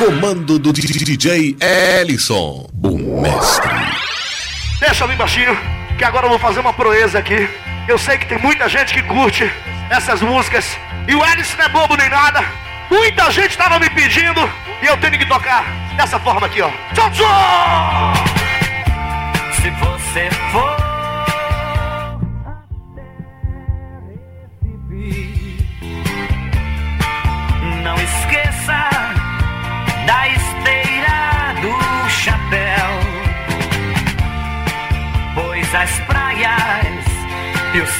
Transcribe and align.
Comando 0.00 0.58
do 0.58 0.72
DJ 0.72 1.58
Ellison, 1.60 2.66
o 2.82 3.20
mestre. 3.20 3.70
Deixa 4.80 5.04
eu 5.04 5.08
vir 5.08 5.16
baixinho, 5.18 5.54
que 5.98 6.02
agora 6.02 6.24
eu 6.24 6.30
vou 6.30 6.38
fazer 6.38 6.60
uma 6.60 6.72
proeza 6.72 7.18
aqui. 7.18 7.46
Eu 7.86 7.98
sei 7.98 8.16
que 8.16 8.24
tem 8.24 8.38
muita 8.38 8.66
gente 8.66 8.94
que 8.94 9.02
curte 9.02 9.52
essas 9.90 10.22
músicas. 10.22 10.64
E 11.06 11.14
o 11.14 11.22
Ellison 11.22 11.54
não 11.58 11.64
é 11.66 11.68
bobo 11.68 11.96
nem 11.98 12.08
nada. 12.08 12.42
Muita 12.90 13.30
gente 13.30 13.50
estava 13.50 13.78
me 13.78 13.90
pedindo 13.90 14.40
e 14.82 14.86
eu 14.86 14.96
tenho 14.96 15.18
que 15.18 15.26
tocar 15.26 15.66
dessa 15.98 16.18
forma 16.18 16.46
aqui, 16.46 16.62
ó. 16.62 16.70
Tchau, 16.94 17.10
tchau! 17.10 18.14
Se 19.60 19.68
você 19.68 20.30
for 20.50 20.79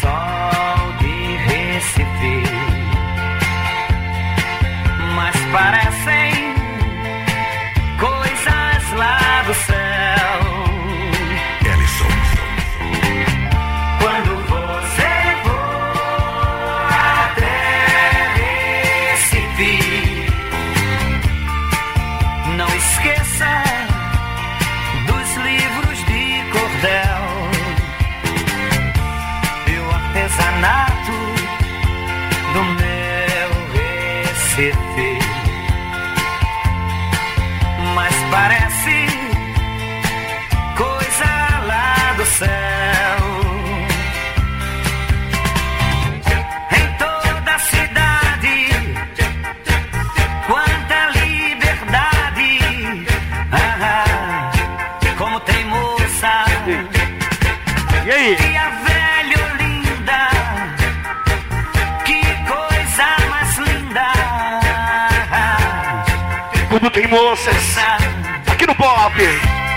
sol 0.00 0.92
de 1.00 1.36
Recife, 1.36 2.42
mas 5.14 5.36
parecem 5.52 5.89
moças 67.10 67.76
aqui 68.46 68.66
no 68.66 68.74
pop. 68.74 69.12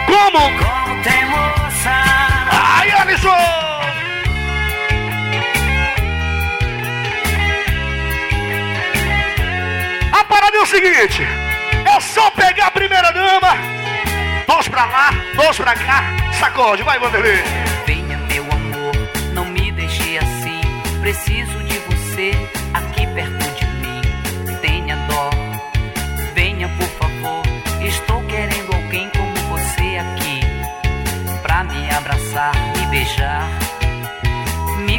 Como? 0.06 0.40
Como 0.40 1.04
tem 1.04 1.26
moça. 1.26 1.90
Ai, 2.52 2.92
Ellison! 3.02 3.30
A 10.12 10.24
parada 10.26 10.58
é 10.58 10.62
o 10.62 10.66
seguinte: 10.66 11.24
é 11.24 12.00
só 12.00 12.30
pegar 12.32 12.68
a 12.68 12.72
primeira 12.72 13.12
dama, 13.12 13.58
dois 14.48 14.68
pra 14.68 14.86
lá, 14.86 15.10
dois 15.36 15.58
pra 15.58 15.74
cá, 15.74 16.04
sacode, 16.40 16.84
vai, 16.84 17.00
Vanderlei. 17.00 17.63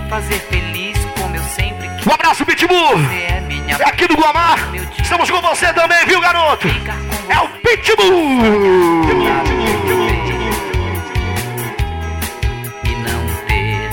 Fazer 0.09 0.39
feliz 0.51 0.97
como 1.19 1.37
eu 1.37 1.43
sempre 1.43 1.89
quis. 1.97 2.07
Um 2.07 2.13
abraço, 2.13 2.45
Pitbull! 2.45 2.99
É 3.13 3.43
É 3.81 3.89
aqui 3.89 4.07
do 4.07 4.17
Guamar. 4.17 4.59
Estamos 5.01 5.31
com 5.31 5.41
você 5.41 5.73
também, 5.73 6.05
viu, 6.07 6.21
garoto? 6.21 6.69
É 7.29 7.39
o 7.41 7.49
Pitbull! 7.49 8.41
e 12.85 12.91
não 12.97 13.27
ter. 13.47 13.91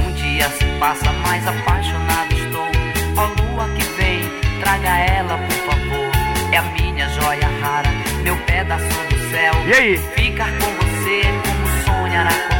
Um 0.00 0.12
dia 0.14 0.48
se 0.50 0.64
passa, 0.78 1.12
mais 1.26 1.46
apaixonado 1.46 2.32
estou. 2.32 2.68
Ó 3.16 3.26
lua 3.42 3.68
que 3.76 3.84
vem, 3.96 4.20
traga 4.60 4.98
ela, 4.98 5.38
por 5.38 5.56
favor. 5.66 6.12
É 6.52 6.58
a 6.58 6.62
minha 6.62 7.08
joia 7.08 7.48
rara, 7.62 7.90
meu 8.22 8.36
pedaço 8.38 8.84
do 8.84 9.30
céu. 9.30 9.54
E 9.66 9.72
aí? 9.72 9.98
Ficar 10.14 10.50
com 10.58 10.86
você 10.86 11.20
é 11.20 11.32
como 11.42 11.66
sonhar 11.84 12.26
ver. 12.26 12.51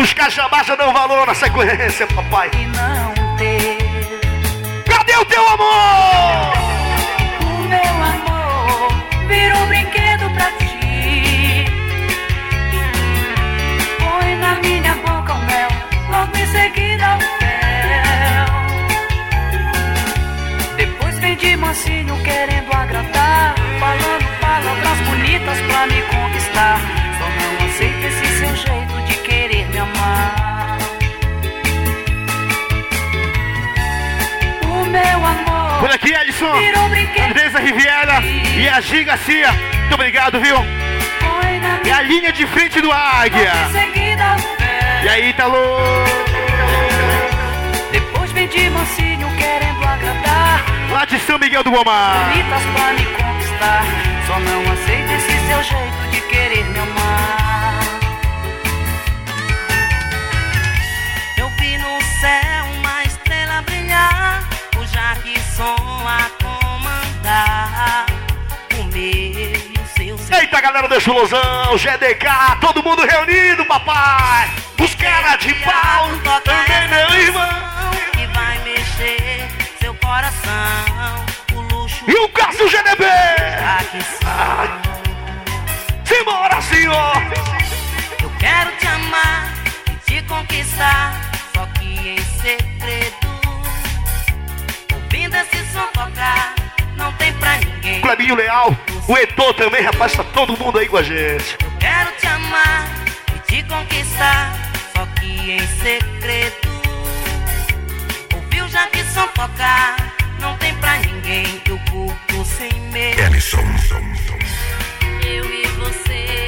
Os 0.00 0.14
cajabás 0.14 0.66
já 0.66 0.74
dão 0.76 0.94
valor 0.94 1.26
na 1.26 1.34
sequência, 1.34 2.06
papai. 2.06 2.50
E 2.54 2.66
não 2.68 3.36
ter. 3.36 3.76
Cadê 4.88 5.14
o 5.14 5.24
teu 5.26 5.46
amor? 5.46 6.54
O 7.42 7.68
meu 7.68 7.94
amor 8.14 8.88
virou 9.28 9.66
brinquedo 9.66 10.30
pra 10.30 10.50
ti. 10.52 11.66
Põe 13.98 14.36
na 14.36 14.54
minha 14.62 14.94
boca 14.94 15.34
o 15.34 15.44
mel, 15.44 15.68
logo 16.10 16.34
em 16.34 16.46
seguida 16.46 17.16
o 17.16 17.20
fel. 17.20 18.46
Depois 20.78 21.18
vem 21.18 21.36
de 21.36 21.56
mansinho 21.56 22.16
querendo 22.24 22.72
agradar, 22.72 23.54
falando 23.78 24.40
palavras 24.40 24.98
bonitas 25.00 25.60
pra 25.60 25.86
me 25.88 25.99
Por 35.80 35.90
aqui, 35.90 36.12
Edson. 36.12 36.52
Andresa 37.26 37.58
Riviera 37.58 38.22
e 38.54 38.68
a 38.68 38.80
Gi 38.82 39.02
Garcia. 39.02 39.50
Muito 39.50 39.94
obrigado, 39.94 40.38
viu? 40.38 40.56
Na 40.58 41.88
É 41.88 41.92
a 41.92 42.02
linha 42.02 42.30
de 42.32 42.46
frente 42.46 42.82
do 42.82 42.92
Águia. 42.92 43.52
E 45.02 45.08
aí, 45.08 45.30
Italo? 45.30 45.56
Depois 47.90 48.30
vem 48.32 48.46
de 48.46 48.68
mansinho 48.68 49.26
querendo 49.38 49.82
agradar. 49.82 50.64
Lá 50.92 51.04
de 51.06 51.18
São 51.20 51.38
Miguel 51.38 51.64
do 51.64 51.70
Guamar. 51.70 52.28
Bonitas 52.28 52.62
pra 52.74 52.92
me 52.92 53.04
conquistar. 53.06 53.84
Só 54.26 54.38
não 54.38 54.72
aceito 54.72 55.12
esse 55.12 55.46
seu 55.46 55.62
jeito 55.62 55.99
Eita, 70.60 70.72
galera 70.72 70.88
do 70.88 70.94
Explosão, 70.94 71.78
GDK, 71.78 72.26
todo 72.60 72.82
mundo 72.82 73.00
reunido, 73.06 73.64
papai. 73.64 74.50
Os 74.78 74.94
caras 74.94 75.38
de 75.38 75.54
pau, 75.54 76.10
também 76.44 76.88
meu 76.88 77.18
irmão. 77.18 77.90
que 78.12 78.26
vai 78.26 78.58
mexer 78.58 79.48
seu 79.80 79.94
coração. 79.94 81.24
O 81.54 81.60
luxo 81.60 82.04
E 82.06 82.14
o 82.14 82.28
Cássio 82.28 82.68
GDB. 82.68 83.06
Simbora, 86.04 86.60
senhor. 86.60 87.16
Eu 88.22 88.30
quero 88.38 88.70
te 88.76 88.86
amar 88.86 89.54
e 89.86 90.10
te 90.10 90.22
conquistar, 90.24 91.14
só 91.54 91.64
que 91.78 91.86
em 91.86 92.22
segredo. 92.42 93.30
Ouvindo 94.92 95.36
esse 95.36 95.72
som 95.72 95.86
tocar, 95.94 96.54
não 96.98 97.10
tem 97.14 97.32
pra 97.32 97.56
ninguém. 97.56 98.02
Clebinho 98.02 98.34
Leal, 98.34 98.76
o 99.08 99.16
Etor 99.16 99.54
também, 99.54 99.82
rapaz, 99.82 100.12
tá 100.12 100.24
todo 100.24 100.56
mundo 100.56 100.78
aí 100.78 100.88
com 100.88 100.96
a 100.96 101.02
gente. 101.02 101.56
Eu 101.62 101.70
quero 101.78 102.10
te 102.18 102.26
amar 102.26 102.88
e 103.34 103.38
te 103.40 103.62
conquistar, 103.64 104.52
só 104.94 105.06
que 105.18 105.52
em 105.52 105.66
segredo. 105.66 106.70
Ouviu 108.34 108.68
já 108.68 108.86
que 108.88 109.02
som 109.04 109.26
tocar, 109.28 110.14
não 110.40 110.56
tem 110.58 110.74
pra 110.76 110.98
ninguém. 110.98 111.62
Eu 111.68 111.78
curto 111.90 112.44
sem 112.44 112.72
medo. 112.92 113.20
Ellison. 113.20 113.64
Eu 115.26 115.44
e 115.44 115.66
você, 115.78 116.46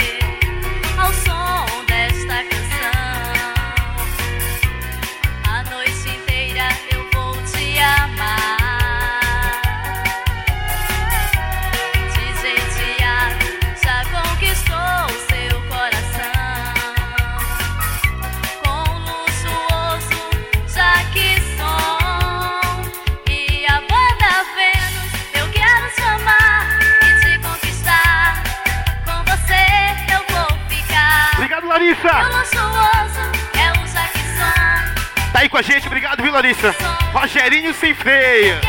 Larissa. 32.03 32.25
O 32.25 32.39
luxuoso 32.39 33.21
é 33.55 33.71
o 33.71 33.85
Jackson. 33.87 35.33
Tá 35.33 35.39
aí 35.41 35.49
com 35.49 35.57
a 35.57 35.63
gente, 35.63 35.87
obrigado, 35.87 36.23
viu, 36.23 36.33
Larissa? 36.33 36.75
Rogerinho 37.13 37.73
sem 37.75 37.95
freio. 37.95 38.61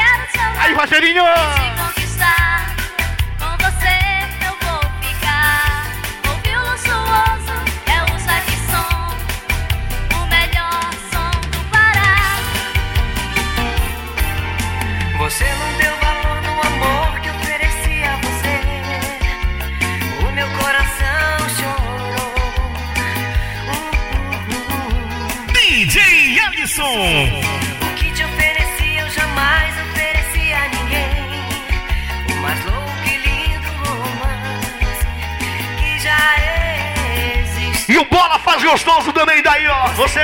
Aí, 0.60 0.74
Rogerinho! 0.74 1.24
Alisson. 26.84 27.40
O 27.82 27.96
que 27.96 28.12
te 28.12 28.24
ofereci 28.24 28.98
eu 28.98 29.10
jamais 29.10 29.74
ofereci 29.80 30.54
a 30.54 30.68
ninguém. 30.68 31.46
O 32.30 32.42
mais 32.42 32.66
louco 32.66 32.92
e 33.06 33.18
lindo 33.18 33.70
romance 33.72 35.08
que 35.80 36.00
já 36.00 36.18
existe. 37.40 37.92
E 37.92 37.98
o 37.98 38.06
Bola 38.06 38.40
faz 38.40 38.64
gostoso 38.64 39.14
também 39.14 39.42
daí, 39.42 39.68
ó. 39.68 39.88
Você. 39.90 40.22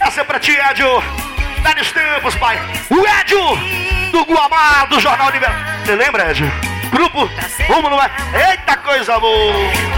Essa 0.00 0.22
é 0.22 0.24
pra 0.24 0.40
ti, 0.40 0.52
Edio. 0.70 1.02
Vários 1.62 1.92
tempos, 1.92 2.34
pai. 2.34 2.58
O 2.90 3.06
Edio 3.20 4.10
do 4.10 4.24
Guamá, 4.24 4.84
do 4.86 5.00
Jornal 5.00 5.28
Universal. 5.28 5.62
Você 5.84 5.94
lembra, 5.94 6.30
Edio? 6.30 6.52
Grupo 6.90 7.30
Rumo 7.68 7.88
no 7.88 7.96
Mar. 7.96 8.10
Eita 8.34 8.76
coisa 8.76 9.18
boa. 9.18 9.91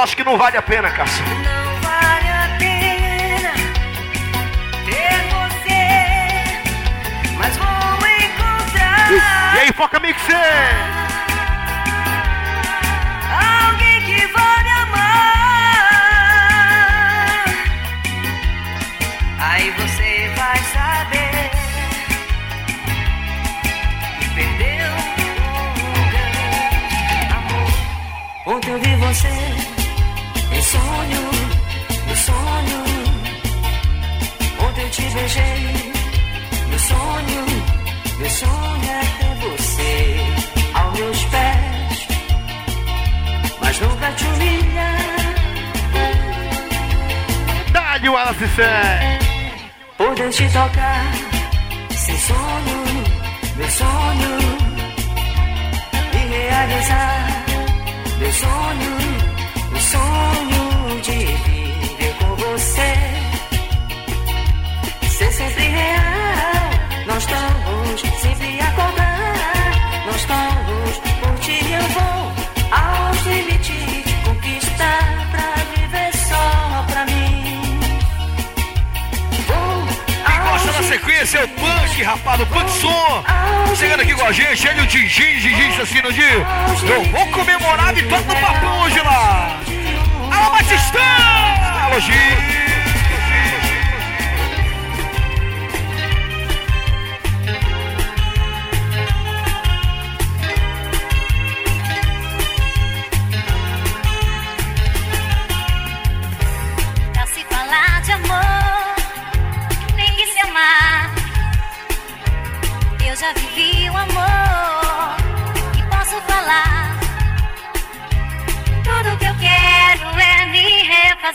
Acho 0.00 0.16
que 0.16 0.24
não 0.24 0.38
vale 0.38 0.56
a 0.56 0.62
pena, 0.62 0.90
Cássio. 0.90 1.24
Não 1.26 1.80
vale 1.80 2.28
a 2.28 2.56
pena 2.58 3.52
ter 4.84 5.20
você. 5.28 5.78
Mas 7.36 7.56
vou 7.56 7.68
encontrar. 7.68 9.12
E 9.54 9.58
aí, 9.58 9.72
Foca 9.72 10.00
Mixer. 10.00 10.99
Beijei, 35.32 35.92
meu 36.68 36.78
sonho, 36.78 37.46
meu 38.18 38.30
sonho 38.30 38.90
é 38.90 39.00
ter 39.18 39.34
você 39.48 40.16
aos 40.74 40.98
meus 40.98 41.24
pés 41.26 41.70
mas 43.60 43.80
nunca 43.80 44.10
te 44.12 44.24
humilhar. 44.24 44.96
Dá-lhe 47.72 48.08
o 48.08 48.16
Sé. 48.56 49.18
Poder 49.96 50.30
te 50.30 50.48
tocar, 50.48 51.12
sem 51.94 52.18
sonho, 52.18 53.04
meu 53.56 53.70
sonho, 53.70 54.38
e 56.12 56.16
realizar 56.16 57.44
meu 58.18 58.32
sonho, 58.32 58.96
o 59.74 59.78
sonho 59.78 61.00
de 61.02 61.18
viver 61.26 62.14
com 62.18 62.34
você, 62.36 63.09
sempre 65.40 65.68
real. 65.68 66.70
Nós 67.06 67.22
estamos 67.22 68.00
sempre 68.20 68.60
a 68.60 68.68
acordar, 68.68 70.04
nós 70.06 70.16
estamos 70.16 70.98
por 71.20 71.38
ti 71.40 71.58
eu 71.72 71.82
vou 71.94 72.32
aos 72.70 73.26
limites 73.26 74.04
conquistar 74.24 75.28
pra 75.30 75.64
viver 75.72 76.14
só 76.28 76.84
pra 76.90 77.06
mim. 77.06 77.80
Quem 80.26 80.40
gosta 80.42 80.72
da 80.72 80.82
sequência 80.82 81.38
é 81.38 81.44
o 81.44 81.48
Punk, 81.48 82.02
rapaz, 82.02 82.40
o 82.40 82.46
Punk 82.46 82.70
Som. 82.70 83.24
Chegando 83.76 84.02
aqui 84.02 84.14
com 84.14 84.26
a 84.26 84.32
gente, 84.32 84.68
ele 84.68 84.82
o 84.82 84.86
Digi, 84.86 85.40
Digi 85.40 85.80
assim 85.80 86.02
no 86.02 86.12
dia. 86.12 86.46
Eu 86.86 87.04
vou 87.04 87.26
comemorar 87.28 87.88
a 87.88 87.92
vitória 87.92 88.24
do 88.24 88.36
papo 88.36 88.66
hoje 88.66 89.00
lá. 89.00 89.58
Alô, 90.30 90.50
Batistão! 90.50 91.00
Alô, 91.86 91.98
Gi. 91.98 92.59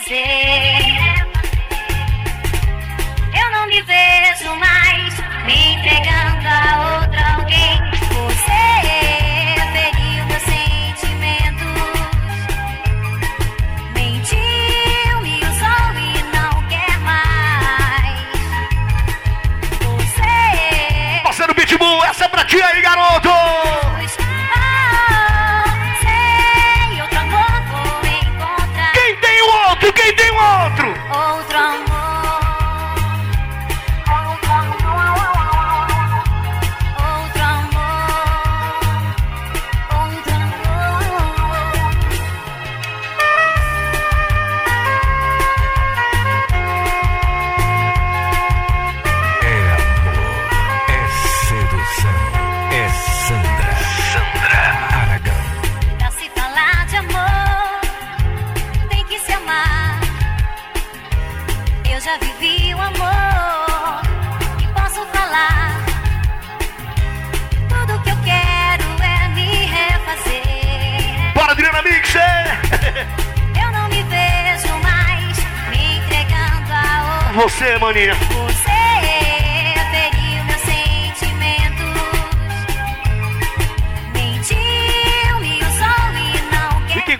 say 0.08 0.55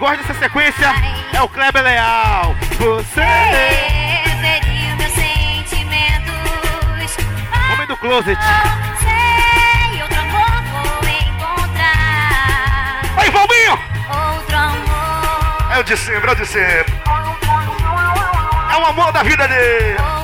gosta 0.06 0.22
dessa 0.22 0.38
sequência 0.38 0.86
é 1.32 1.42
o 1.42 1.48
Kleber 1.48 1.82
Leal. 1.82 2.54
Você, 2.78 3.26
sentimentos. 5.10 7.16
homem 7.72 7.88
do 7.88 7.96
closet. 7.96 8.38
Aí, 13.16 13.30
Valminho. 13.30 13.76
É 15.72 15.78
o 15.80 15.82
de 15.82 15.96
sempre, 15.96 16.30
é 16.30 16.32
o 16.32 16.36
de 16.36 16.46
sempre. 16.46 16.94
É 18.72 18.76
o 18.76 18.86
amor 18.86 19.10
da 19.10 19.25
vida 19.25 19.48
dele. 19.48 20.15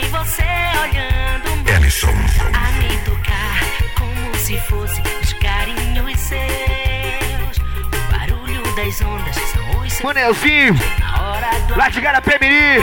Em 0.00 0.08
você 0.08 0.42
olhando 0.82 1.70
Ellison. 1.70 2.14
a 2.54 2.72
me 2.72 2.96
tocar 2.98 3.60
como 3.98 4.34
se 4.36 4.58
fosse 4.60 5.00
os 5.22 5.32
carinhos 5.34 6.18
seus. 6.18 7.58
O 7.58 8.12
barulho 8.12 8.62
das 8.74 9.00
ondas 9.02 9.36
são 9.36 9.80
os 9.80 9.92
seus 9.92 10.02
Manelzinho, 10.04 10.74
na 10.98 11.22
hora 11.22 11.50
do 11.66 11.76
lá 11.76 11.88
de 11.88 12.00
Garapé 12.00 12.38
Mirim. 12.40 12.82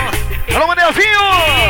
Alô, 0.55 0.67
Manelzinho! 0.67 1.07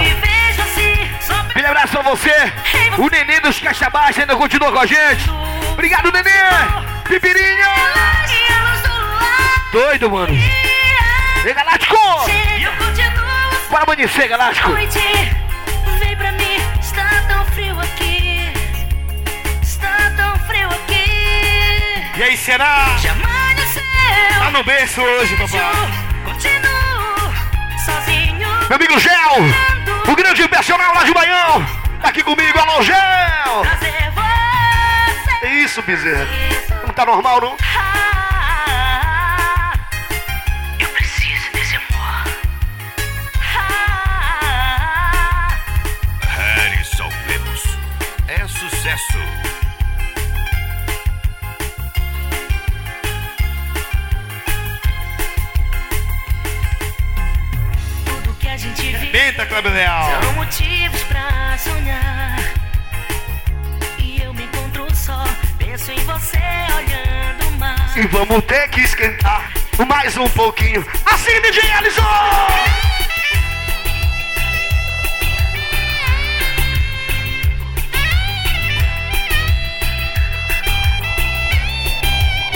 E 0.03 0.13
vejo 0.15 0.61
assim, 0.61 1.49
Aquele 1.49 1.67
abraço 1.67 1.93
pra 1.93 2.01
você. 2.03 2.53
O 2.97 3.09
neném 3.09 3.39
dos 3.41 3.59
Caixa 3.59 3.89
Baixa 3.89 4.21
ainda 4.21 4.35
continua 4.35 4.71
com 4.71 4.79
a 4.79 4.85
gente. 4.85 5.29
Obrigado, 5.71 6.11
neném! 6.11 6.33
Pipirinha! 7.07 7.69
e 8.29 8.53
a. 8.53 9.71
Doido, 9.71 10.11
mano. 10.11 10.33
Vem, 11.43 11.53
Galáctico! 11.53 11.95
E 12.29 12.67
Bora 13.69 13.83
amanhecer, 13.83 14.27
Galáctico! 14.27 14.71
E 22.17 22.23
aí, 22.23 22.35
será? 22.35 22.95
Tá 24.39 24.49
no 24.49 24.63
berço 24.63 24.99
hoje, 24.99 25.37
papai. 25.37 25.61
Continuo 26.25 27.31
sozinho. 27.85 28.49
Meu 28.67 28.75
amigo 28.75 28.99
Gel! 28.99 29.43
O 30.11 30.15
grande 30.15 30.47
personal 30.47 30.95
lá 30.95 31.03
de 31.03 31.13
Baião! 31.13 31.63
Tá 32.01 32.09
aqui 32.09 32.23
comigo, 32.23 32.57
alô, 32.57 32.81
Gel! 32.81 32.97
É 35.43 35.47
isso, 35.61 35.79
bezerra. 35.83 36.25
Não 36.87 36.91
tá 36.91 37.05
normal, 37.05 37.39
não? 37.39 37.55
Ah, 37.75 39.73
eu 40.79 40.89
preciso 40.89 41.51
desse 41.53 41.75
amor. 41.75 42.23
Ah, 43.55 45.49
Harrison 46.25 47.11
Lemos. 47.27 47.61
É 48.27 48.47
sucesso. 48.47 49.19
Cleber 59.57 59.73
Leal. 59.73 60.21
São 60.21 60.33
motivos 60.33 61.03
pra 61.05 61.57
sonhar. 61.57 62.37
E 63.97 64.21
eu 64.21 64.31
me 64.31 64.43
encontro 64.43 64.85
só, 64.95 65.23
penso 65.57 65.91
em 65.91 65.99
você 66.01 66.37
olhando 66.75 67.47
o 67.47 67.51
mar. 67.57 67.97
E 67.97 68.05
vamos 68.05 68.45
ter 68.45 68.69
que 68.69 68.81
esquentar 68.81 69.51
mais 69.87 70.15
um 70.15 70.29
pouquinho. 70.29 70.85
Assim, 71.07 71.41
DJ 71.41 71.71
Alisson! 71.71 72.03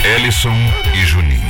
Ellison 0.04 0.56
e 0.94 1.04
Juninho. 1.04 1.41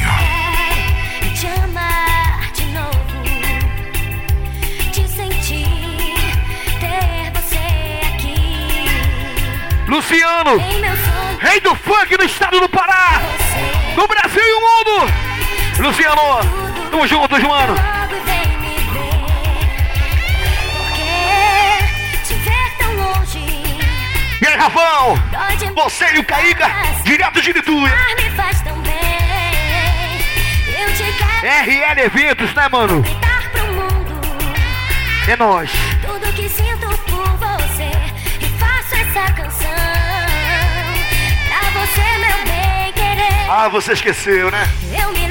Luciano, 9.92 10.56
rei 11.38 11.60
do 11.60 11.74
funk 11.74 12.16
do 12.16 12.24
estado 12.24 12.58
do 12.58 12.66
Pará, 12.66 13.20
no 13.94 14.08
Brasil 14.08 14.42
e 14.42 14.52
o 14.54 14.60
mundo! 14.62 15.12
Luciano, 15.80 16.22
tamo 16.90 17.06
juntos, 17.06 17.42
mano! 17.42 17.74
E 24.40 24.46
aí, 24.46 24.56
Rafão? 24.56 25.14
Você 25.74 26.14
e 26.14 26.18
o 26.20 26.24
Caíca, 26.24 26.70
direto 27.04 27.42
de 27.42 27.52
Lituia. 27.52 27.92
RL 31.42 32.00
Eventos, 32.00 32.54
né, 32.54 32.66
mano? 32.70 33.04
É 35.28 35.36
nóis. 35.36 35.70
Tudo 36.00 36.32
que 36.32 36.48
sinto 36.48 36.71
Ah, 43.64 43.68
você 43.68 43.92
esqueceu, 43.92 44.50
né? 44.50 44.68
Eu 45.00 45.12
me 45.12 45.21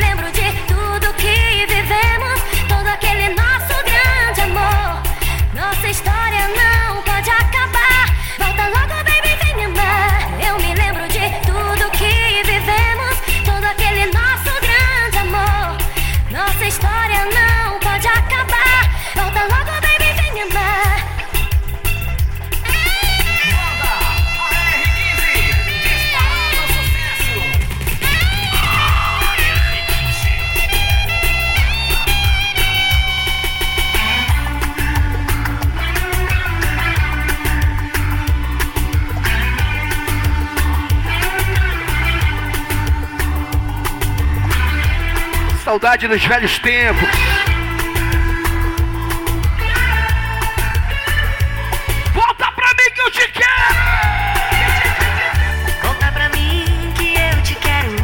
Saudade 45.81 46.07
dos 46.07 46.23
velhos 46.23 46.59
tempos. 46.59 47.09
Volta 52.13 52.51
pra 52.51 52.67
mim 52.67 52.91
que 52.93 53.01
eu 53.01 53.09
te 53.09 53.31
quero! 53.31 53.75
Conta 55.81 56.11
pra 56.11 56.29
mim 56.29 56.93
que 56.95 57.15
eu 57.15 57.41
te 57.41 57.55
quero. 57.55 57.95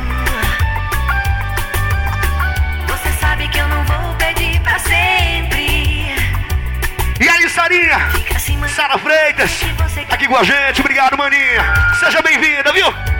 Você 2.87 3.11
sabe 3.19 3.47
que 3.47 3.59
eu 3.59 3.67
não 3.67 3.83
vou 3.83 4.15
pedir 4.15 4.59
pra 4.61 4.79
sempre. 4.79 6.15
E 7.19 7.29
aí, 7.29 7.47
Sarinha? 7.47 7.97
Assim, 8.35 8.67
Sara 8.69 8.97
Freitas, 8.97 9.61
aqui 10.09 10.27
com 10.27 10.35
a 10.35 10.43
gente. 10.43 10.79
Obrigado, 10.79 11.15
maninha. 11.15 11.93
Seja 11.99 12.23
bem-vinda, 12.23 12.73
viu? 12.73 13.16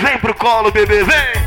Vem 0.00 0.18
pro 0.18 0.34
colo, 0.34 0.70
bebê, 0.70 1.04
vem. 1.04 1.39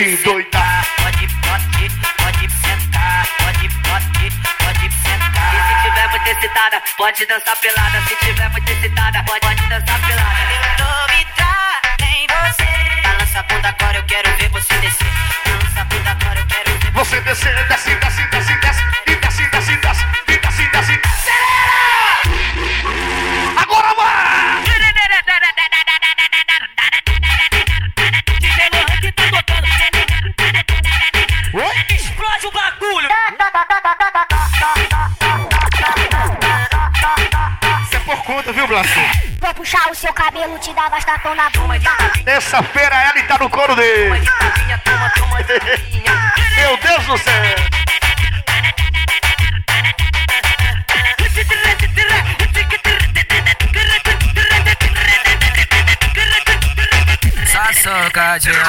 te 0.00 0.08
endoidar. 0.08 0.86
Pode, 0.96 1.28
pode, 1.28 1.90
pode 2.16 2.44
sentar, 2.62 3.28
pode, 3.38 3.68
pode, 3.84 4.30
pode 4.58 4.86
sentar. 5.02 5.54
E 5.54 5.58
se 5.66 5.74
tiver 5.82 6.08
muita 6.10 6.40
citada, 6.40 6.82
pode 6.96 7.26
dançar 7.26 7.56
pela 7.60 7.79
te 40.60 40.74
dava 40.74 40.96
as 40.96 41.04
tapão 41.04 41.34
na 41.34 41.48
bunda. 41.50 41.90
Terça-feira 42.24 42.94
ela 42.94 43.18
e 43.18 43.22
tá 43.22 43.38
no 43.38 43.48
coro 43.48 43.74
dele. 43.74 44.10
Meu 46.56 46.76
Deus 46.76 47.06
do 47.06 47.18
céu. 47.18 47.34
Só 57.46 57.72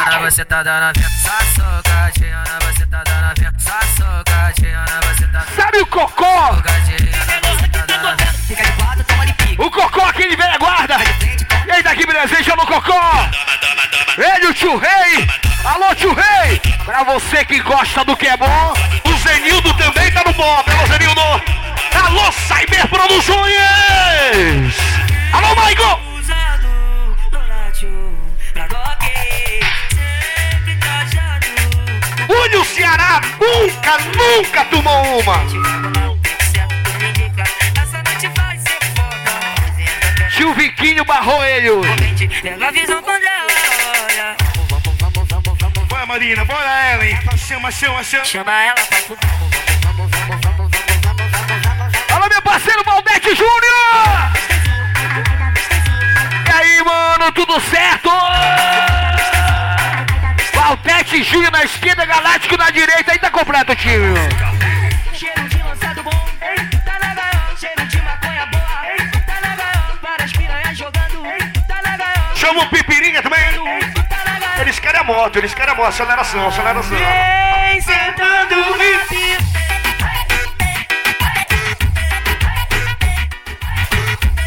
hora 0.03 0.31
você 0.31 0.45
tá 0.45 0.63
dando 0.63 0.83
a 0.83 0.93
Só 1.21 1.37
socadinha. 1.55 1.90
Brasília, 12.11 12.43
chama 12.43 12.63
o 12.63 12.67
Cocó! 12.67 13.29
Ele, 14.17 14.47
o 14.47 14.53
tio 14.53 14.77
Rei! 14.77 15.27
Alô, 15.63 15.95
tio 15.95 16.13
Rei! 16.13 16.59
Pra 16.83 17.03
você 17.03 17.45
que 17.45 17.59
gosta 17.61 18.03
do 18.03 18.17
que 18.17 18.27
é 18.27 18.35
bom, 18.35 18.73
o 19.05 19.17
Zenildo 19.17 19.73
também 19.75 20.11
tá 20.11 20.21
no 20.25 20.33
bom, 20.33 20.43
alô, 20.43 20.87
Zenildo! 20.87 21.21
Alô, 22.05 22.31
Cyber 22.33 22.87
Produções! 22.89 24.75
Alô, 25.31 25.55
Michael! 25.55 25.99
Olha 32.29 32.59
o 32.59 32.65
Ceará, 32.65 33.21
nunca, 33.39 33.97
nunca 34.17 34.65
tomou 34.65 35.19
uma! 35.21 35.60
Hoje 40.41 40.49
o 40.49 40.53
Viquinho 40.55 41.05
barrou 41.05 41.43
ele. 41.45 41.69
Vai 45.87 46.05
Marina, 46.07 46.43
bora 46.45 46.81
ela, 46.87 47.05
hein? 47.05 47.19
Chama, 47.37 47.71
chama, 47.71 48.03
chama. 48.03 48.25
Chama 48.25 48.51
ela 48.51 48.75
pra 48.75 48.97
Alô, 52.15 52.27
meu 52.27 52.41
parceiro 52.41 52.83
Valdete 52.83 53.35
Júnior! 53.35 53.51
E 56.47 56.51
aí, 56.51 56.83
mano, 56.83 57.31
tudo 57.33 57.61
certo? 57.61 58.09
Valdete 60.55 61.21
Júnior 61.23 61.51
na 61.51 61.63
esquerda, 61.65 62.03
Galáctico 62.03 62.57
na 62.57 62.71
direita, 62.71 63.11
aí 63.11 63.19
tá 63.19 63.29
completo 63.29 63.73
o 63.73 63.75
time. 63.75 64.60
Chama 72.41 72.63
o 72.63 72.69
Pipirinha 72.69 73.21
também. 73.21 73.39
Eles 74.59 74.79
querem 74.79 74.99
a 74.99 75.03
moto, 75.03 75.37
eles 75.37 75.53
querem 75.53 75.73
a 75.73 75.75
moto. 75.75 75.89
Aceleração, 75.89 76.47
aceleração. 76.47 76.97
Vem 76.97 77.79
sentando 77.79 78.55
e 78.81 78.97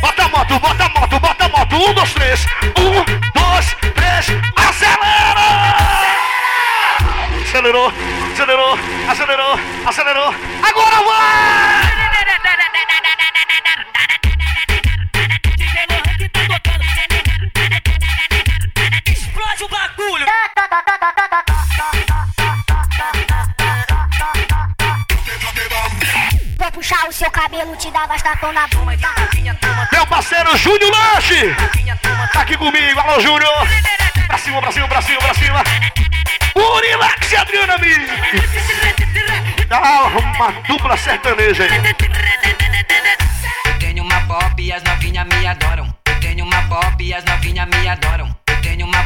Bota 0.01 0.25
a 0.25 0.29
moto, 0.29 0.59
bota 0.59 0.85
a 0.85 0.89
moto, 0.89 1.21
bota 1.21 1.45
a 1.45 1.49
moto. 1.49 1.77
Um, 1.77 1.95
dois, 1.95 2.13
três. 2.15 2.45
Um, 2.77 3.05
dois, 3.33 3.77
três. 3.95 4.27
Acelera! 4.57 5.41
Acelerou, 7.45 7.93
acelerou, 8.33 8.79
acelerou, 9.09 9.61
acelerou. 9.87 10.35
Agora 10.65 10.97
vai! 10.97 12.14
Seu 27.25 27.31
cabelo, 27.31 27.75
te 27.77 27.91
dar 27.91 28.07
bastapão 28.07 28.53
na 28.53 28.69
bunda. 28.69 29.09
Meu 29.91 30.07
parceiro 30.07 30.55
Júnior 30.59 30.91
Lanche. 30.91 31.57
Tá 32.35 32.43
aqui 32.43 32.55
comigo. 32.55 33.01
Alô, 33.01 33.19
Júnior. 33.19 33.67
Pra 34.27 34.37
cima, 34.37 34.61
pra 34.61 34.71
cima, 34.71 34.87
pra 34.89 35.01
cima, 35.01 35.19
pra 35.21 35.33
cima. 35.33 35.65
Urilax 36.55 37.33
e 37.33 37.37
Adriana 37.37 37.79
Mi. 37.79 37.95
Dá 39.67 39.81
uma 39.81 40.53
dupla 40.69 40.99
sertaneja 40.99 41.65
aí. 41.65 41.71
Eu 43.65 43.79
tenho 43.79 44.05
uma 44.05 44.21
pop 44.27 44.63
e 44.63 44.71
as 44.71 44.83
novinhas 44.83 45.27
me 45.27 45.47
adoram. 45.47 45.97
Eu 46.05 46.21
tenho 46.21 46.45
uma 46.45 46.63
pop 46.69 47.03
e 47.03 47.15
as 47.15 47.25
novinhas 47.25 47.67
me 47.69 47.89
adoram. 47.89 48.44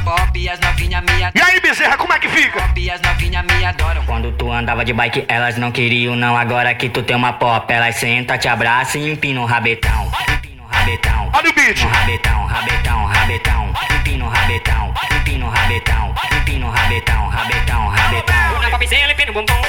Pop 0.05 0.39
e 0.39 0.49
as 0.49 0.59
novinhas 0.61 1.03
me 1.05 1.25
adoram. 1.25 1.33
E 1.35 1.41
aí, 1.51 1.61
Bezerra, 1.61 1.97
como 1.97 2.13
é 2.13 2.19
que 2.19 2.29
fica? 2.29 2.61
Pop 2.61 2.81
e 2.81 2.91
as 2.91 3.01
novinhas 3.01 3.45
me 3.45 3.65
adoram. 3.65 4.05
Quando 4.05 4.33
tu 4.33 4.51
andava 4.51 4.85
de 4.85 4.93
bike, 4.93 5.25
elas 5.29 5.57
não 5.57 5.71
queriam, 5.71 6.17
não. 6.17 6.37
Agora 6.37 6.75
que 6.75 6.89
tu 6.89 7.03
tem 7.03 7.17
uma 7.17 7.33
pop, 7.35 7.73
elas 7.73 7.97
senta, 7.97 8.39
te 8.39 8.49
abraça 8.49 8.99
e 8.99 9.11
empina 9.11 9.41
o 9.41 9.45
rabetão. 9.45 10.11
Empina 10.33 10.63
o 10.63 10.67
rabetão. 10.67 11.31
Olha 11.35 11.51
o 11.51 11.53
beat. 11.53 11.83
No 11.83 11.89
rabetão, 11.89 12.47
rabetão, 12.47 13.05
rabetão. 13.05 13.73
Empina 13.91 14.25
o 14.25 14.29
rabetão, 14.29 14.95
empina 15.17 15.47
o 15.47 15.51
rabetão. 15.51 16.15
Empina 16.33 16.67
o 16.67 16.71
rabetão, 16.71 17.29
rabetão, 17.29 17.89
rabetão. 17.89 18.63
Na 18.63 18.71
popzinha, 18.71 19.05
ele 19.05 19.13
empina 19.13 19.31
o 19.31 19.35
bumbum. 19.35 19.63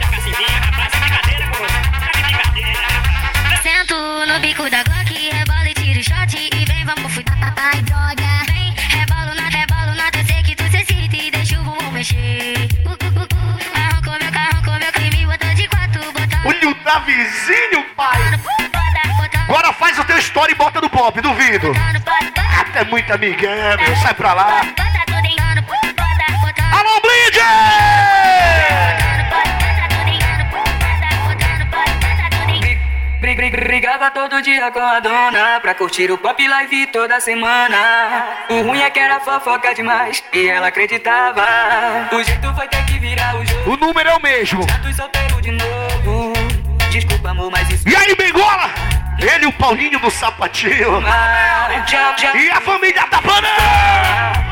Da 0.00 0.08
cacivinha, 0.08 0.58
rapaz, 0.60 0.92
brincadeira, 1.00 1.46
pô. 1.50 1.64
Sento 3.62 4.26
no 4.26 4.40
bico 4.40 4.70
da 4.70 4.82
Glock, 4.84 5.30
rebola 5.30 5.68
e 5.68 5.74
tiro 5.74 6.02
shot 6.02 6.36
e 6.36 6.64
vem, 6.64 6.84
vamos 6.84 7.12
fui. 7.12 7.24
Ai, 7.56 7.82
droga. 7.82 8.41
Botou 16.82 16.92
Olha 16.92 17.00
o 17.00 17.00
Davizinho, 17.00 17.84
pai. 17.96 18.18
Agora 19.48 19.72
faz 19.72 19.98
o 19.98 20.04
teu 20.04 20.18
story 20.18 20.52
e 20.52 20.54
bota 20.54 20.80
no 20.80 20.88
pop, 20.90 21.20
duvido. 21.20 21.72
Até 22.60 22.84
muito 22.84 23.12
amiguinha, 23.12 23.76
meu. 23.76 23.96
Sai 23.96 24.14
pra 24.14 24.32
lá. 24.32 24.60
Alô, 26.72 27.00
Blinde! 27.00 27.40
Bri- 33.20 33.36
bri- 33.36 33.50
Brigava 33.50 34.10
todo 34.10 34.42
dia 34.42 34.70
com 34.72 34.80
a 34.80 34.98
dona 34.98 35.60
pra 35.60 35.74
curtir 35.74 36.10
o 36.10 36.18
pop 36.18 36.44
live 36.48 36.86
toda 36.88 37.20
semana. 37.20 38.26
O 38.50 38.62
ruim 38.62 38.80
é 38.82 38.90
que 38.90 38.98
era 38.98 39.20
fofoca 39.20 39.72
demais 39.74 40.22
e 40.32 40.48
ela 40.48 40.66
acreditava. 40.68 41.46
O 42.12 42.22
jeito 42.22 42.52
foi 42.54 42.66
ter 42.66 42.84
que 42.84 42.98
virar 42.98 43.36
o 43.36 43.46
jogo. 43.46 43.70
O 43.72 43.76
número 43.76 44.08
é 44.10 44.14
o 44.16 44.20
mesmo. 44.20 44.66
Tô 44.66 44.92
solteiro 44.92 45.40
de 45.40 45.52
novo. 45.52 46.32
Desculpa, 46.92 47.30
amor, 47.30 47.50
mas 47.50 47.70
isso. 47.70 47.88
E 47.88 47.96
aí, 47.96 48.14
Bengola? 48.14 48.70
Ele 49.18 49.44
e 49.44 49.46
o 49.46 49.52
Paulinho 49.52 49.98
do 49.98 50.10
Sapatinho. 50.10 51.02
Ah. 51.06 51.68
E 52.34 52.50
a 52.50 52.60
família 52.60 53.06
da 53.10 53.22
Pana! 53.22 53.48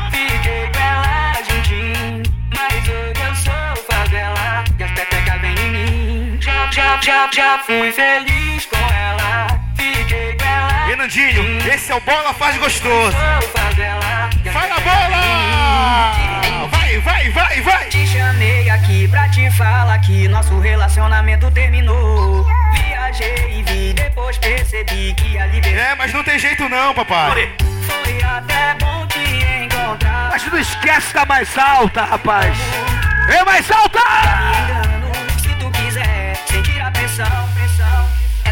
Fiquei 0.09 0.67
com 0.73 0.79
ela 0.79 1.33
juntinho. 1.47 2.23
Mas 2.49 2.89
hoje 2.89 3.21
eu 3.27 3.35
sou 3.35 3.83
favela. 3.85 4.63
E 4.79 4.83
as 4.83 4.91
pepeca 4.91 5.37
vem 5.37 5.55
em 5.55 5.71
mim. 5.71 6.41
Já, 6.41 6.71
já, 6.71 6.99
já, 6.99 7.29
já 7.31 7.59
fui 7.59 7.91
feliz 7.91 8.65
com 8.65 8.80
Renandinho, 11.01 11.57
esse 11.73 11.91
é 11.91 11.95
o 11.95 12.01
Bola 12.01 12.31
Faz 12.31 12.55
Gostoso. 12.57 13.17
Vai 14.53 14.69
na 14.69 14.79
bola! 14.81 16.67
Vai, 16.69 16.99
vai, 16.99 17.29
vai, 17.31 17.61
vai! 17.61 17.85
Te 17.85 18.05
chamei 18.05 18.69
aqui 18.69 19.07
pra 19.07 19.27
te 19.29 19.49
falar 19.49 19.97
que 19.97 20.27
nosso 20.27 20.59
relacionamento 20.59 21.49
terminou. 21.49 22.45
Viajei 22.73 23.51
e 23.51 23.63
vi, 23.63 23.93
depois 23.93 24.37
percebi 24.37 25.15
que 25.15 25.39
a 25.39 25.47
liberdade 25.47 25.79
É, 25.79 25.95
mas 25.95 26.13
não 26.13 26.23
tem 26.23 26.37
jeito 26.37 26.69
não, 26.69 26.93
papai. 26.93 27.51
foi 27.87 28.21
até 28.21 28.75
bom 28.75 29.07
te 29.07 29.19
encontrar. 29.63 30.29
Mas 30.29 30.45
não 30.45 30.59
esquece 30.59 31.15
da 31.15 31.25
mais 31.25 31.57
alta, 31.57 32.03
rapaz. 32.03 32.55
É 33.27 33.43
mais 33.43 33.71
alta! 33.71 34.00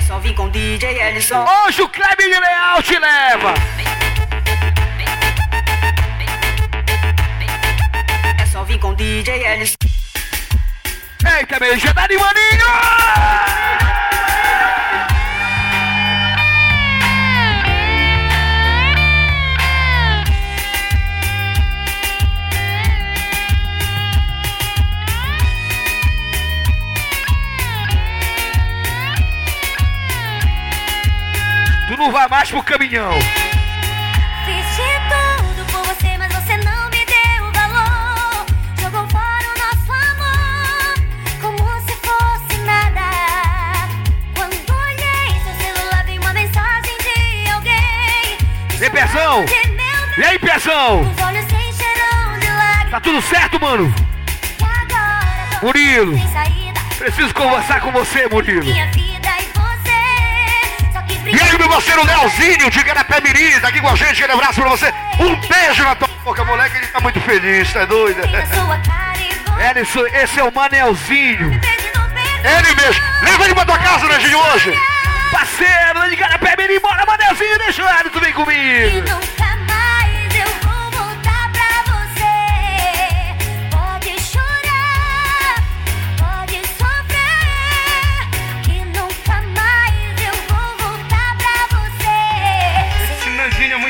É 0.09 0.11
só 0.11 0.17
vir 0.17 0.33
com 0.33 0.49
DJ 0.49 1.03
Ellison. 1.03 1.45
Hoje 1.45 1.83
o 1.83 1.89
Kleber 1.89 2.27
de 2.27 2.39
Leal 2.39 2.81
te 2.81 2.97
leva. 2.97 3.53
É 8.41 8.45
só 8.47 8.63
vir 8.63 8.79
com 8.79 8.95
DJ 8.95 9.45
Ellison. 9.45 9.75
Eita, 11.37 11.59
meu, 11.59 11.77
já 11.77 11.93
tá 11.93 12.07
de 12.07 12.17
maninho! 12.17 13.98
Não 31.99 32.11
vai 32.13 32.27
mais 32.29 32.49
pro 32.49 32.63
caminhão. 32.63 33.11
Fiz 34.45 34.65
de 34.77 34.83
tudo 35.09 35.65
por 35.69 35.85
você, 35.85 36.17
mas 36.17 36.33
você 36.33 36.55
não 36.57 36.89
me 36.89 37.05
deu 37.05 37.51
valor. 37.51 38.45
Jogou 38.81 39.05
fora 39.09 39.45
o 39.45 39.59
nosso 39.59 39.91
amor, 39.91 40.95
como 41.41 41.81
se 41.81 41.93
fosse 41.97 42.57
nada. 42.61 43.89
Quando 44.33 44.53
olhei 44.53 45.41
seu 45.43 45.53
celular, 45.61 46.05
vi 46.05 46.17
uma 46.17 46.31
mensagem 46.31 46.97
de 46.99 47.51
alguém. 47.51 48.37
Ei, 48.81 48.89
Pezão! 48.89 49.45
Meu 49.45 50.17
E 50.17 50.23
aí, 50.23 50.39
Pezão? 50.39 51.13
Tá 52.89 52.99
tudo 53.01 53.21
certo, 53.21 53.59
mano? 53.59 53.93
E 55.61 55.65
Murilo. 55.65 56.17
Preciso 56.97 57.33
conversar 57.33 57.81
com 57.81 57.91
você, 57.91 58.25
Murilo. 58.27 58.65
E 61.31 61.39
aí, 61.41 61.57
meu 61.57 61.69
parceiro. 61.69 62.05
Leozinho, 62.05 62.69
de 62.69 62.83
Garapé 62.83 63.21
Mirim, 63.21 63.59
tá 63.59 63.67
aqui 63.67 63.79
com 63.79 63.89
a 63.89 63.95
gente, 63.95 64.23
aquele 64.23 64.33
abraço 64.33 64.61
pra 64.61 64.69
você. 64.69 64.93
Um 65.19 65.35
beijo 65.35 65.83
na 65.83 65.95
tua 65.95 66.07
boca, 66.23 66.43
moleque, 66.43 66.77
ele 66.77 66.87
tá 66.87 66.99
muito 66.99 67.19
feliz, 67.21 67.71
tá 67.71 67.85
doido? 67.85 68.21
Você. 68.21 69.69
Ellison, 69.69 70.05
esse 70.07 70.39
é 70.39 70.43
o 70.43 70.51
Manelzinho. 70.53 71.51
Ele 71.51 72.75
mesmo. 72.75 73.03
Leva 73.21 73.45
ele 73.45 73.53
pra 73.53 73.65
tua 73.65 73.77
casa, 73.77 74.07
né, 74.07 74.17
de 74.17 74.33
hoje. 74.33 74.73
Parceiro, 75.31 76.09
de 76.09 76.15
Garapé 76.15 76.55
Mirim, 76.57 76.79
bora, 76.79 77.05
Manelzinho, 77.05 77.57
deixa 77.59 77.83
o 77.83 77.87
Ellison 77.87 78.19
vir 78.19 78.33
comigo. 78.33 79.38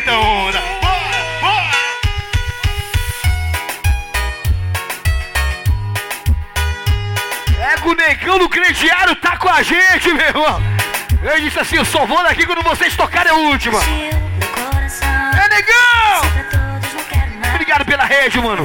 muita 0.10 0.18
onda. 0.18 0.60
Bora, 0.82 1.18
bora! 1.42 1.70
É 7.60 7.88
o 7.88 7.94
negão 7.94 8.40
do 8.40 8.50
crediário 8.50 9.16
tá 9.16 9.38
com 9.38 9.50
a 9.50 9.62
gente, 9.62 10.12
meu 10.14 10.26
irmão. 10.26 10.62
Eu 11.22 11.40
disse 11.42 11.60
assim, 11.60 11.76
eu 11.76 11.86
só 11.86 12.06
vou 12.06 12.24
daqui 12.24 12.46
quando 12.46 12.64
vocês 12.64 12.96
tocarem 12.96 13.32
a 13.32 13.36
última. 13.36 13.80
É 13.84 15.50
negão! 15.50 16.22
Obrigado 17.54 17.86
pela 17.86 18.06
rede, 18.06 18.40
mano. 18.40 18.64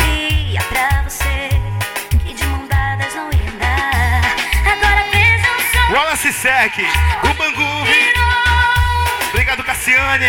Wallace 5.90 6.32
Sec, 6.32 6.78
o 7.22 7.34
Bangu. 7.34 7.84
Obrigado, 9.30 9.62
Cassiane. 9.62 10.26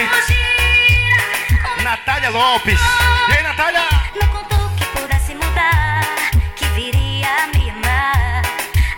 Natália 2.06 2.30
Lopes. 2.30 2.80
E 3.30 3.34
aí, 3.34 3.42
Natália? 3.42 3.82
Não 4.22 4.28
contou 4.28 4.70
que 4.78 4.86
pudesse 4.86 5.34
mudar, 5.34 6.30
que 6.56 6.64
viria 6.68 7.28
a 7.28 7.48
me 7.48 7.72
amar. 7.72 8.44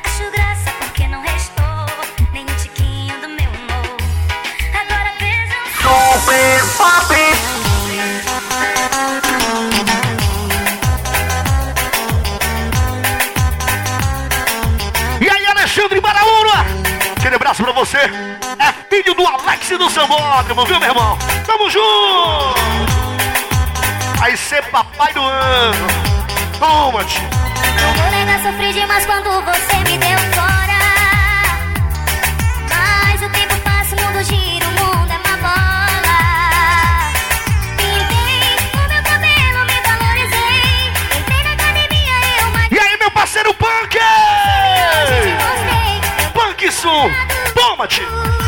Acho 0.04 0.30
graça 0.30 0.70
porque 0.78 1.08
não 1.08 1.22
restou 1.22 1.86
nem 2.34 2.44
um 2.44 2.56
tiquinho 2.58 3.18
do 3.22 3.30
meu 3.30 3.50
amor. 3.50 3.98
Agora 4.74 5.14
vejam 5.20 5.58
E 15.22 15.30
aí, 15.30 15.46
Alexandre 15.46 16.02
Baraúna? 16.02 16.66
Aquele 17.18 17.36
abraço 17.36 17.64
pra 17.64 17.72
você. 17.72 18.00
É 18.00 18.74
filho 18.90 19.14
do 19.14 19.26
Alex 19.26 19.72
e 19.72 19.78
do 19.78 19.90
Sambódromo, 19.90 20.66
viu, 20.66 20.78
meu 20.78 20.90
irmão? 20.90 21.18
Tamo 21.46 21.70
junto! 21.70 22.97
Aí 24.20 24.36
ser 24.36 24.64
papai 24.72 25.14
do 25.14 25.22
ano. 25.22 25.88
Toma, 26.60 27.04
tio. 27.06 27.22
Não 27.22 27.94
vou 27.94 28.12
negar, 28.12 28.42
sofri 28.42 28.74
demais 28.74 29.06
quando 29.06 29.30
você 29.46 29.76
me 29.90 29.98
deu 29.98 30.18
fora. 30.34 30.78
Mas 32.70 33.22
o 33.22 33.30
tempo 33.30 33.56
passa, 33.62 33.96
o 33.96 34.02
mundo 34.02 34.24
gira, 34.24 34.66
o 34.66 34.72
mundo 34.72 35.12
é 35.12 35.18
uma 35.18 35.38
bola. 35.38 36.18
Pintei 37.78 38.58
o 38.74 38.90
meu 38.90 39.04
cabelo, 39.04 39.66
me 39.66 39.80
valorizei. 39.86 40.92
Entrei 41.20 41.44
na 41.44 41.52
academia, 41.52 42.42
eu 42.42 42.50
mais 42.52 42.72
E 42.72 42.80
aí, 42.80 42.98
meu 42.98 43.12
parceiro 43.12 43.54
Punk? 43.54 44.00
Punk 46.34 46.72
Sul. 46.72 47.12
Toma, 47.54 47.88
tio. 47.88 48.47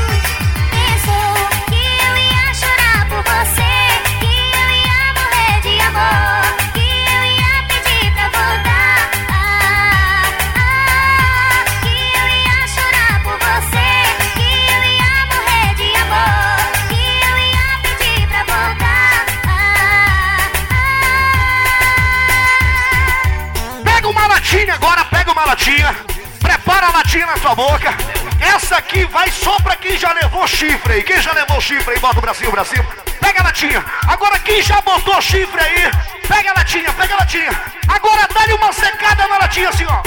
Boca. 27.60 27.94
Essa 28.40 28.78
aqui 28.78 29.04
vai 29.06 29.30
só 29.32 29.58
pra 29.60 29.76
quem 29.76 29.98
já 29.98 30.14
levou 30.14 30.48
chifre 30.48 30.94
aí. 30.94 31.04
Quem 31.04 31.22
já 31.22 31.34
levou 31.34 31.60
chifre 31.60 31.94
aí, 31.94 32.00
bota 32.00 32.20
o 32.20 32.22
pra 32.22 32.34
cima. 32.34 32.99
Pega 33.30 33.42
a 33.42 33.44
latinha. 33.44 33.86
Agora 34.08 34.40
quem 34.40 34.60
já 34.60 34.82
botou 34.82 35.22
chifre 35.22 35.62
aí, 35.62 35.92
pega 36.28 36.50
a 36.50 36.54
latinha, 36.56 36.92
pega 36.94 37.14
a 37.14 37.18
latinha. 37.18 37.52
Agora 37.88 38.28
dá-lhe 38.34 38.54
uma 38.54 38.74
secada 38.74 39.28
na 39.28 39.38
latinha 39.38 39.70
assim, 39.70 39.86
ó. 39.86 40.02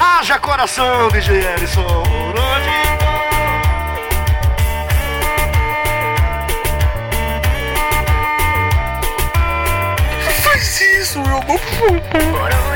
Haja 0.00 0.36
coração, 0.40 1.08
DJ 1.10 1.46
Ellison. 1.46 1.84
Por 1.84 2.40
onde 2.40 2.84
Por 11.14 11.22
onde 11.22 11.30
eu 11.30 11.40
vou, 11.42 12.73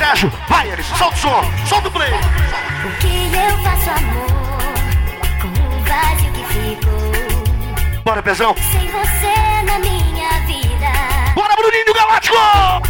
Sérgio. 0.00 0.32
Vai, 0.48 0.66
eles, 0.70 0.86
solta 0.86 1.14
o 1.14 1.18
som, 1.18 1.44
solta 1.68 1.88
o 1.88 1.90
play. 1.90 2.10
O 2.10 2.90
que 3.00 3.36
eu 3.36 3.58
faço, 3.62 3.90
amor, 3.90 4.72
com 5.42 5.48
o 5.48 5.84
vazio 5.84 6.32
que 6.32 6.44
ficou. 6.54 8.02
Bora, 8.02 8.22
Pezão. 8.22 8.54
Sem 8.72 8.90
você 8.90 9.62
na 9.66 9.78
minha 9.78 10.30
vida. 10.46 11.34
Bora, 11.34 11.54
Bruninho 11.54 11.92
Galáctico! 11.94 12.89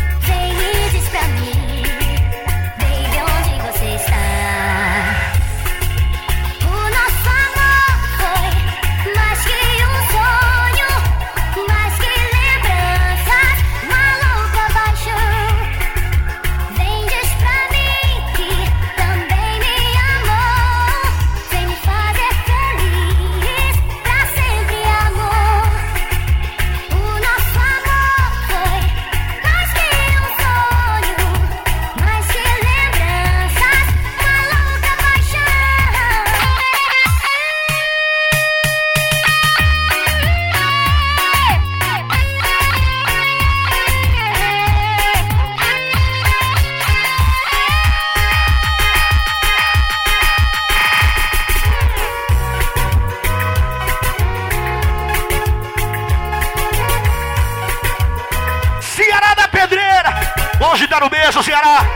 Beijo, 61.31 61.45
Ceará. 61.45 61.87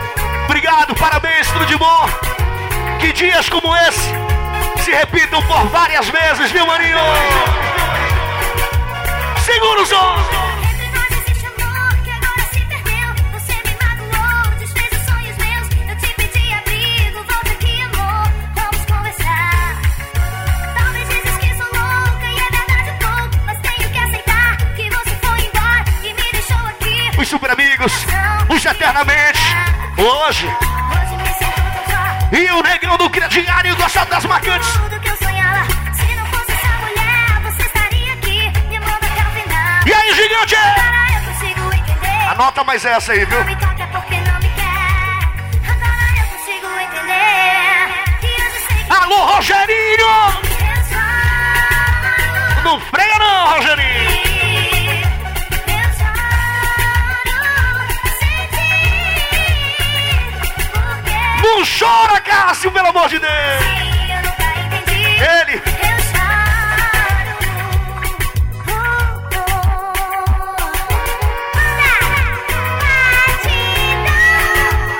Obrigado, 0.45 0.95
parabéns, 0.95 1.51
tudo 1.51 1.65
de 1.65 1.75
bom. 1.75 2.07
Que 3.01 3.11
dias 3.11 3.49
como 3.49 3.75
esse 3.75 4.13
se 4.81 4.91
repitam 4.93 5.41
por 5.41 5.67
várias 5.67 6.07
vezes, 6.07 6.53
viu, 6.53 6.65
Marinho? 6.65 6.97
Segura 9.43 9.81
o 9.81 9.85
som. 9.85 10.24
hoje. 30.27 30.47
E 32.31 32.51
o 32.51 32.61
negão 32.63 32.97
do 32.97 33.09
crediário 33.09 33.75
gosta 33.75 34.05
das 34.05 34.25
marcantes. 34.25 34.67
E 39.85 39.93
aí, 39.93 40.13
gigante? 40.15 40.55
Anota 42.31 42.63
mais 42.63 42.83
essa 42.83 43.11
aí, 43.11 43.23
viu? 43.23 43.39
Alô, 48.89 49.25
Rogerinho! 49.25 50.07
Não 52.63 52.79
freia 52.79 53.19
não, 53.19 53.47
Rogerinho! 53.49 53.74
Não 61.45 61.61
chora, 61.63 62.19
Cássio, 62.21 62.71
pelo 62.71 62.87
amor 62.87 63.07
de 63.07 63.19
Deus! 63.19 63.31
Ele. 65.39 65.61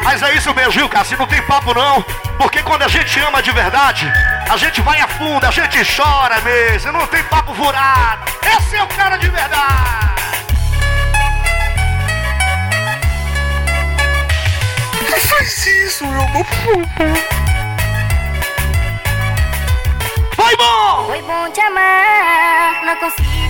Mas 0.04 0.22
é 0.22 0.36
isso 0.36 0.54
mesmo, 0.54 0.72
viu, 0.72 0.88
Cássio? 0.88 1.18
Não 1.18 1.26
tem 1.26 1.42
papo 1.42 1.74
não. 1.74 2.04
Porque 2.38 2.62
quando 2.62 2.84
a 2.84 2.88
gente 2.88 3.20
ama 3.22 3.42
de 3.42 3.52
verdade, 3.52 4.06
a 4.48 4.56
gente 4.56 4.82
vai 4.82 5.02
a 5.02 5.08
fundo, 5.08 5.44
a 5.48 5.52
gente 5.52 5.80
chora 5.96 6.40
mesmo. 6.42 6.92
Não 6.92 7.08
tem 7.08 7.24
papo 7.24 7.56
furado. 7.56 8.32
Esse 8.56 8.76
é 8.76 8.84
o 8.84 8.88
cara 8.90 9.18
de 9.18 9.28
verdade. 9.30 10.05
faz 15.38 15.68
isso, 15.68 16.06
eu 16.06 16.12
não 16.12 16.46
Foi 20.36 20.58
bom! 20.58 21.06
Foi 21.08 21.22
bom 21.22 21.52
te 21.52 21.62
amar, 21.62 22.86
não 22.86 22.96
consigo. 22.98 23.45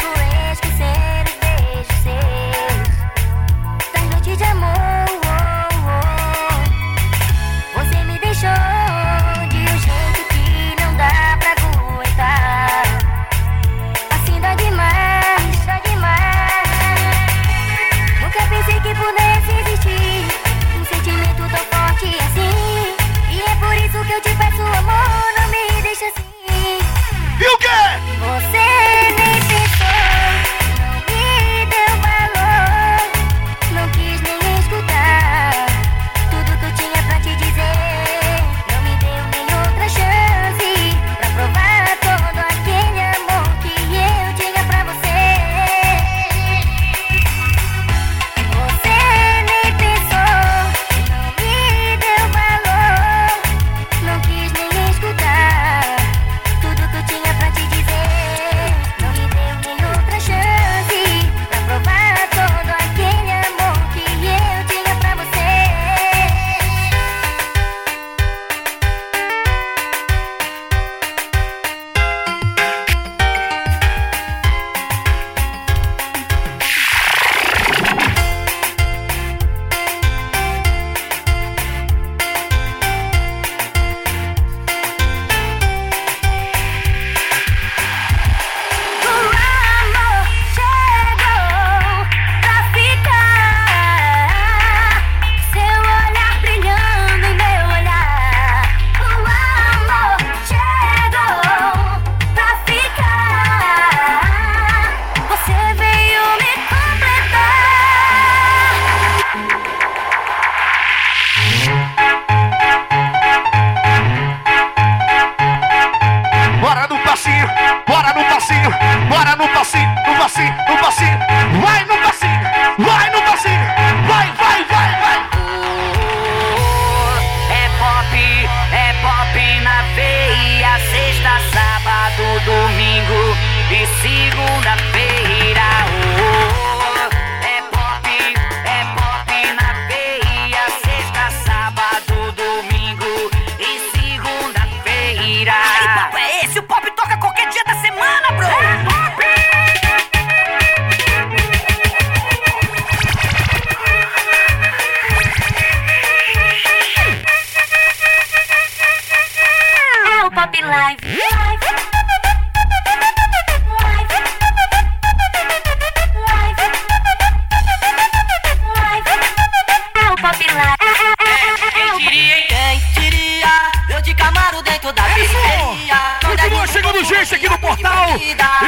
hein? 172.19 172.45
Quem 172.47 172.79
diria? 173.03 173.71
Eu 173.89 174.01
de 174.01 174.13
Camaro 174.13 174.61
dentro 174.61 174.91
da 174.93 175.03
periferia. 175.03 175.95
Continua 176.21 176.67
chegando 176.67 177.03
gente 177.03 177.35
aqui 177.35 177.49
no 177.49 177.57
portal. 177.59 178.09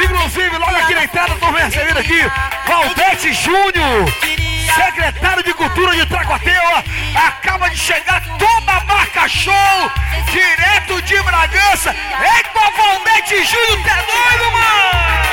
Inclusive, 0.02 0.58
logo 0.58 0.76
aqui 0.76 0.94
na 0.94 1.04
entrada, 1.04 1.34
estou 1.34 1.50
recebendo 1.50 1.98
aqui 1.98 2.20
Valdete 2.66 3.32
Júnior, 3.32 4.12
secretário 4.74 5.42
de 5.42 5.54
Cultura 5.54 5.94
de 5.94 6.06
Tracoateua. 6.06 6.84
Acaba 7.14 7.68
de 7.68 7.76
chegar 7.76 8.22
toda 8.38 8.72
a 8.72 8.84
marca 8.84 9.28
show, 9.28 9.90
direto 10.30 11.02
de 11.02 11.22
Bragança. 11.22 11.94
Eita, 11.94 12.70
Valdete 12.76 13.44
Júnior, 13.44 13.84
tá 13.84 13.96
doido, 13.96 14.52
mano? 14.52 15.27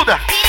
ajuda. 0.00 0.39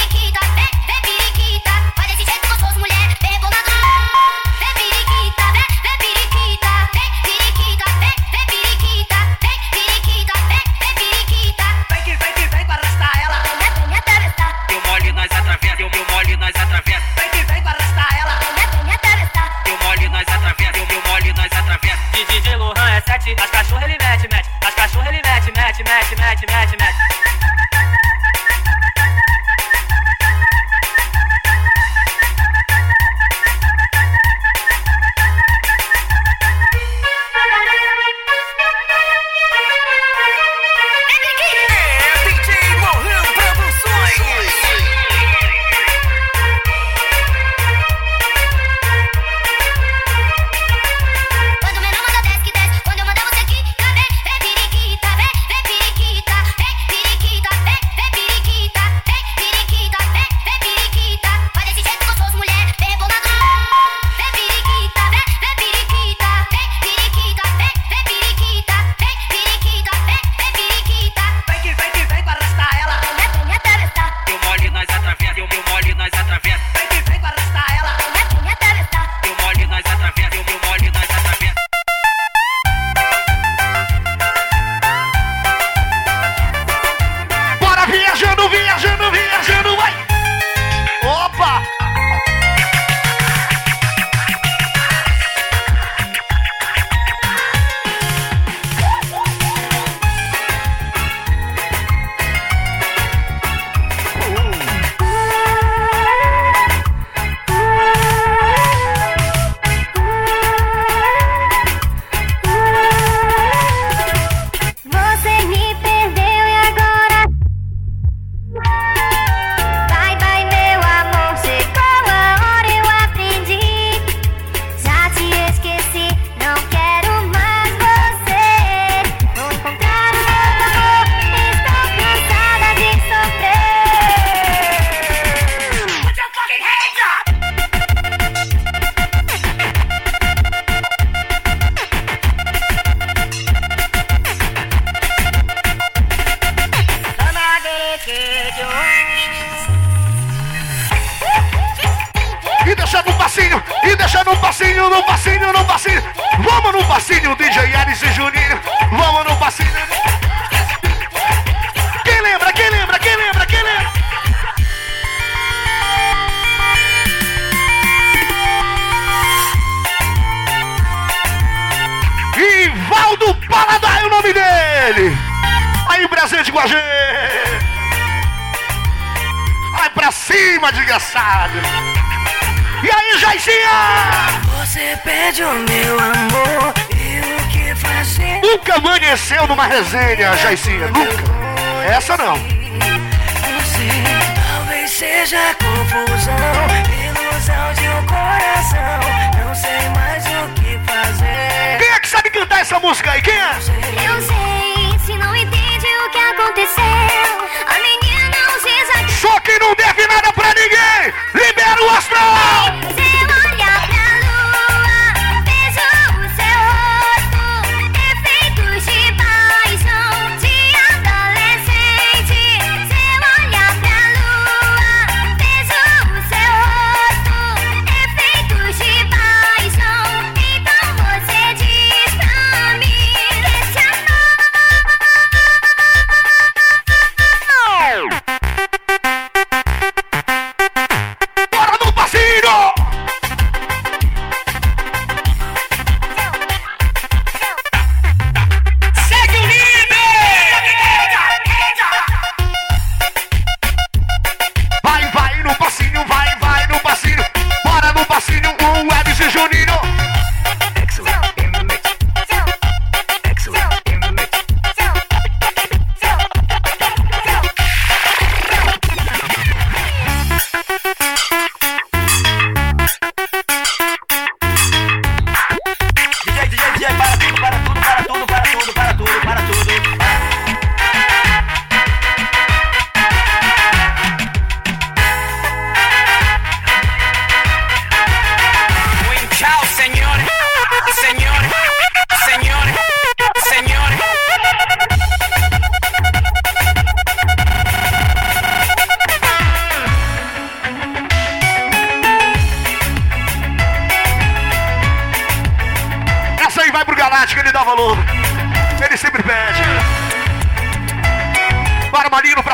Resenha, 189.71 190.35
Jaicinha. 190.35 191.00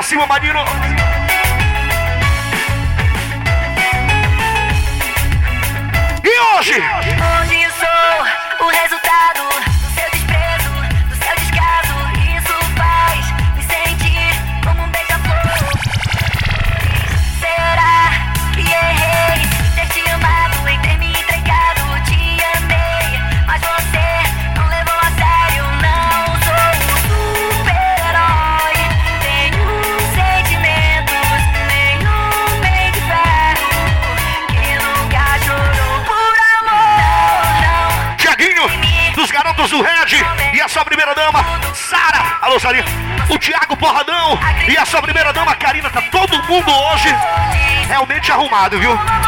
Cima, 0.08 0.26
Marino. 0.26 0.97
obrigado, 48.68 48.80
viu? 48.80 49.27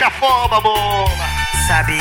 Puxa 0.00 0.06
a 0.06 0.10
pomba, 0.12 0.60
boba. 0.62 1.26
Sabe 1.66 1.98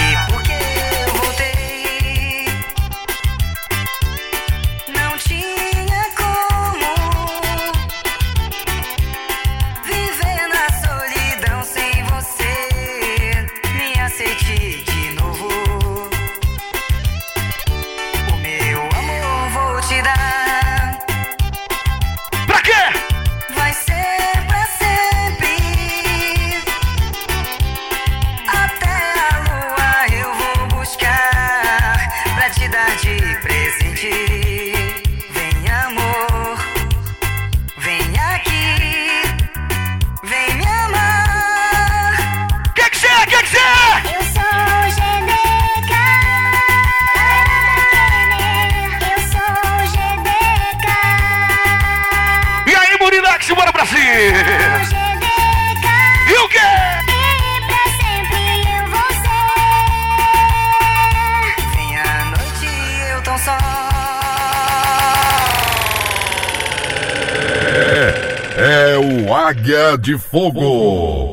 De 69.98 70.18
Fogo. 70.18 71.29